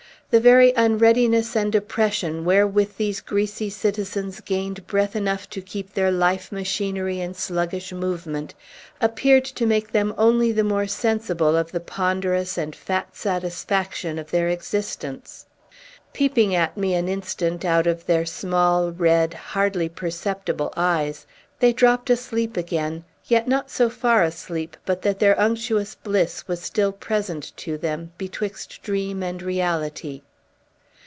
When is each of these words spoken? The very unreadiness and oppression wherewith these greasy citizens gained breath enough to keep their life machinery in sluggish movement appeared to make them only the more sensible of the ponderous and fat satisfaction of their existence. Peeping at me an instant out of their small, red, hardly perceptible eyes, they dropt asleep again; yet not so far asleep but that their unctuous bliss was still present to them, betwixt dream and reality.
The 0.31 0.39
very 0.39 0.71
unreadiness 0.77 1.57
and 1.57 1.75
oppression 1.75 2.45
wherewith 2.45 2.95
these 2.95 3.19
greasy 3.19 3.69
citizens 3.69 4.39
gained 4.39 4.87
breath 4.87 5.13
enough 5.13 5.49
to 5.49 5.61
keep 5.61 5.93
their 5.93 6.09
life 6.09 6.53
machinery 6.53 7.19
in 7.19 7.33
sluggish 7.33 7.91
movement 7.91 8.53
appeared 9.01 9.43
to 9.43 9.65
make 9.65 9.91
them 9.91 10.13
only 10.17 10.53
the 10.53 10.63
more 10.63 10.87
sensible 10.87 11.57
of 11.57 11.73
the 11.73 11.81
ponderous 11.81 12.57
and 12.57 12.77
fat 12.77 13.13
satisfaction 13.13 14.17
of 14.17 14.31
their 14.31 14.47
existence. 14.47 15.47
Peeping 16.13 16.55
at 16.55 16.77
me 16.77 16.93
an 16.93 17.09
instant 17.09 17.65
out 17.65 17.85
of 17.85 18.05
their 18.05 18.25
small, 18.25 18.89
red, 18.93 19.33
hardly 19.33 19.89
perceptible 19.89 20.71
eyes, 20.77 21.27
they 21.59 21.73
dropt 21.73 22.09
asleep 22.09 22.55
again; 22.55 23.03
yet 23.23 23.47
not 23.47 23.69
so 23.69 23.89
far 23.89 24.23
asleep 24.23 24.75
but 24.83 25.03
that 25.03 25.19
their 25.19 25.39
unctuous 25.39 25.95
bliss 25.95 26.45
was 26.49 26.59
still 26.61 26.91
present 26.91 27.55
to 27.55 27.77
them, 27.77 28.11
betwixt 28.17 28.81
dream 28.81 29.23
and 29.23 29.41
reality. 29.41 30.21